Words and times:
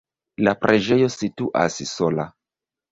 La 0.47 0.53
preĝejo 0.63 1.11
situas 1.19 1.81
sola. 1.95 2.31